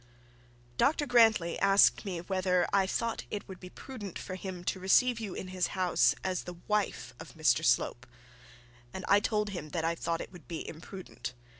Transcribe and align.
'Dr 0.77 1.05
Grantly 1.05 1.59
asked 1.59 2.05
me 2.05 2.21
whether 2.21 2.67
I 2.73 2.87
thought 2.87 3.25
it 3.29 3.47
would 3.47 3.59
be 3.59 3.69
prudent 3.69 4.17
for 4.17 4.33
him 4.33 4.63
to 4.63 4.79
receive 4.79 5.19
you 5.19 5.35
in 5.35 5.49
his 5.49 5.67
house 5.77 6.15
as 6.23 6.45
the 6.45 6.55
wife 6.67 7.13
of 7.19 7.35
Mr 7.35 7.63
Slope, 7.63 8.07
and 8.95 9.05
I 9.07 9.19
told 9.19 9.49
him 9.51 9.69
that 9.69 9.85
I 9.85 9.93
thought 9.93 10.19
it 10.21 10.31
would 10.31 10.47
be 10.47 10.67
imprudent. 10.67 11.33